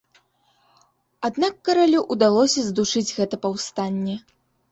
[1.29, 4.15] Аднак каралю ўдалося здушыць гэта паўстанне.